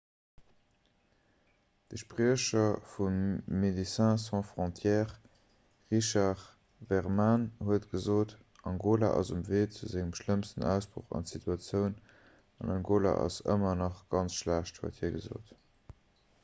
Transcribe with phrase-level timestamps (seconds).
[1.89, 3.03] de spriecher vu
[3.63, 5.19] médecins sans frontières
[5.93, 6.43] richard
[6.91, 8.31] veerman huet gesot
[8.71, 11.93] angola ass um wee zu sengem schlëmmsten ausbroch an d'situatioun
[12.63, 15.53] an angola ass ëmmer nach ganz schlecht huet hie gesot